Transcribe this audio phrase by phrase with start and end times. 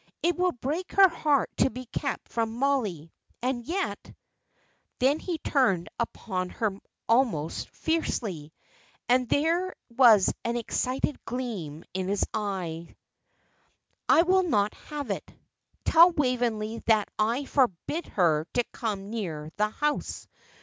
[0.23, 3.11] It will break her heart to be kept from Mollie;
[3.43, 4.11] and yet"
[4.97, 8.51] Then he turned upon her almost fiercely,
[9.07, 12.87] and there was an excited gleam in his eyes.
[14.09, 15.31] "I will not have it.
[15.85, 20.27] Tell Waveney that I forbid her to come near the house.